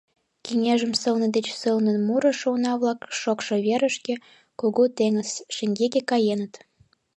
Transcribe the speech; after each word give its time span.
Кеҥежым 0.45 0.93
сылне 1.01 1.27
деч 1.35 1.47
сылнын 1.61 1.97
мурышо 2.07 2.47
уна-влак 2.55 2.99
шокшо 3.19 3.55
верышке, 3.65 4.15
кугу 4.59 4.83
теҥыз 4.97 5.31
шеҥгеке 5.55 6.01
каеныт. 6.11 6.53